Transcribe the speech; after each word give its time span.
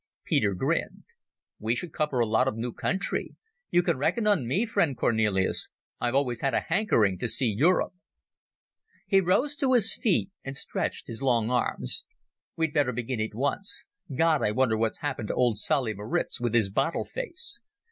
Peter 0.25 0.55
grinned. 0.55 1.03
"We 1.59 1.75
should 1.75 1.93
cover 1.93 2.17
a 2.19 2.25
lot 2.25 2.47
of 2.47 2.57
new 2.57 2.73
country. 2.73 3.35
You 3.69 3.83
can 3.83 3.99
reckon 3.99 4.25
on 4.25 4.47
me, 4.47 4.65
friend 4.65 4.97
Cornelis. 4.97 5.69
I've 5.99 6.15
always 6.15 6.41
had 6.41 6.55
a 6.55 6.59
hankering 6.61 7.19
to 7.19 7.27
see 7.27 7.45
Europe." 7.55 7.93
He 9.05 9.21
rose 9.21 9.55
to 9.57 9.73
his 9.73 9.95
feet 9.95 10.31
and 10.43 10.57
stretched 10.57 11.05
his 11.05 11.21
long 11.21 11.51
arms. 11.51 12.03
"We'd 12.55 12.73
better 12.73 12.91
begin 12.91 13.21
at 13.21 13.35
once. 13.35 13.85
God, 14.17 14.41
I 14.41 14.49
wonder 14.49 14.75
what's 14.75 15.01
happened 15.01 15.27
to 15.27 15.35
old 15.35 15.59
Solly 15.59 15.93
Maritz, 15.93 16.41
with 16.41 16.55
his 16.55 16.71
bottle 16.71 17.05
face? 17.05 17.59